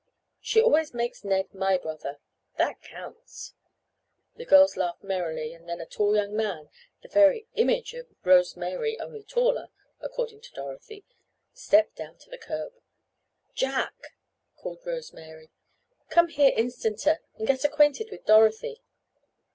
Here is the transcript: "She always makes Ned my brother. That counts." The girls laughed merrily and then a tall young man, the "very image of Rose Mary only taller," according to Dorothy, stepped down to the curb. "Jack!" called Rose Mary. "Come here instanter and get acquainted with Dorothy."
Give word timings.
"She 0.39 0.59
always 0.59 0.95
makes 0.95 1.23
Ned 1.23 1.53
my 1.53 1.77
brother. 1.77 2.17
That 2.57 2.81
counts." 2.81 3.53
The 4.35 4.45
girls 4.45 4.75
laughed 4.75 5.03
merrily 5.03 5.53
and 5.53 5.69
then 5.69 5.79
a 5.79 5.85
tall 5.85 6.15
young 6.15 6.35
man, 6.35 6.71
the 7.03 7.07
"very 7.07 7.45
image 7.53 7.93
of 7.93 8.07
Rose 8.23 8.57
Mary 8.57 8.99
only 8.99 9.21
taller," 9.21 9.67
according 9.99 10.41
to 10.41 10.51
Dorothy, 10.53 11.05
stepped 11.53 11.97
down 11.97 12.17
to 12.17 12.31
the 12.31 12.39
curb. 12.39 12.73
"Jack!" 13.53 13.93
called 14.57 14.81
Rose 14.87 15.13
Mary. 15.13 15.51
"Come 16.09 16.29
here 16.29 16.49
instanter 16.57 17.19
and 17.37 17.45
get 17.45 17.63
acquainted 17.63 18.09
with 18.09 18.25
Dorothy." 18.25 18.81